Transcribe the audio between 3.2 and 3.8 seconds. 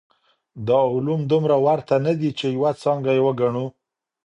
وګڼو.